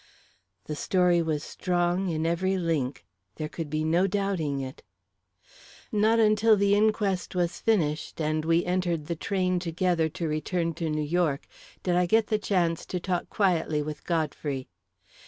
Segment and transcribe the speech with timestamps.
[0.63, 3.05] The story was strong in every link;
[3.35, 4.81] there could be no doubting it.
[5.91, 10.89] Not until the inquest was finished, and we entered the train together to return to
[10.89, 11.45] New York,
[11.83, 14.67] did I get the chance to talk quietly with Godfrey.